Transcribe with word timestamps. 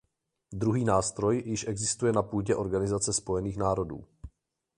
Druhý 0.53 0.83
nástroj 0.85 1.43
již 1.45 1.67
existuje 1.67 2.13
na 2.13 2.23
půdě 2.23 2.55
Organizace 2.55 3.13
spojených 3.13 3.57
národů. 3.57 4.05